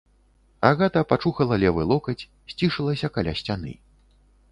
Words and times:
Агата 0.69 1.03
пачухала 1.11 1.55
левы 1.63 1.83
локаць, 1.91 2.27
сцішылася 2.53 3.11
каля 3.19 3.33
сцяны. 3.43 3.75